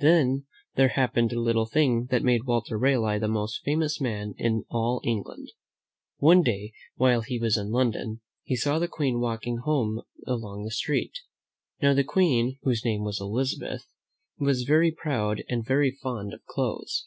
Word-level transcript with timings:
Then 0.00 0.44
there 0.74 0.88
happened 1.00 1.32
a 1.32 1.40
little 1.40 1.64
thing 1.64 2.08
that 2.10 2.22
made 2.22 2.44
Walter 2.44 2.76
Raleigh 2.78 3.18
the 3.18 3.26
most 3.26 3.62
famous 3.64 4.02
man 4.02 4.34
in 4.36 4.66
all 4.68 5.00
England. 5.02 5.50
One 6.18 6.42
day, 6.42 6.74
while 6.96 7.22
he 7.22 7.38
was 7.38 7.56
in 7.56 7.70
London, 7.70 8.20
he 8.44 8.54
saw 8.54 8.78
the 8.78 8.86
Queen 8.86 9.18
walking 9.18 9.60
along 9.66 10.64
the 10.64 10.70
street. 10.70 11.20
Now 11.80 11.94
the 11.94 12.04
Queen, 12.04 12.58
whose 12.64 12.84
name 12.84 13.02
was 13.02 13.18
Elizabeth, 13.18 13.86
was 14.36 14.64
very 14.64 14.90
proud 14.90 15.42
and 15.48 15.64
very 15.64 15.90
fond 16.02 16.34
of 16.34 16.44
clothes. 16.44 17.06